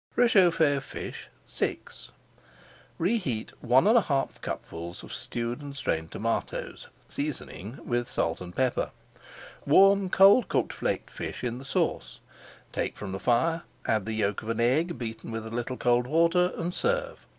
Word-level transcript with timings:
RÉCHAUFFÉ 0.17 0.77
OF 0.77 0.83
FISH 0.83 1.29
VI 1.47 1.77
Reheat 2.97 3.51
one 3.63 3.85
and 3.85 3.93
one 3.93 4.03
half 4.05 4.41
cupfuls 4.41 5.03
of 5.03 5.13
stewed 5.13 5.59
[Page 5.59 5.59
480] 5.59 5.65
and 5.67 5.75
strained 5.75 6.11
tomatoes, 6.11 6.87
seasoning 7.07 7.79
with 7.85 8.07
salt 8.07 8.41
and 8.41 8.55
pepper. 8.55 8.89
Warm 9.67 10.09
cold 10.09 10.47
cooked 10.49 10.73
flaked 10.73 11.11
fish 11.11 11.43
in 11.43 11.59
the 11.59 11.65
sauce, 11.65 12.19
take 12.71 12.97
from 12.97 13.11
the 13.11 13.19
fire, 13.19 13.61
add 13.85 14.05
the 14.05 14.13
yolk 14.13 14.41
of 14.41 14.49
an 14.49 14.59
egg 14.59 14.97
beaten 14.97 15.29
with 15.29 15.45
a 15.45 15.51
little 15.51 15.77
cold 15.77 16.07
water, 16.07 16.51
and 16.55 16.73
serve. 16.73 17.19